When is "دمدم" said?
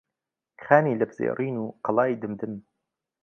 2.21-2.53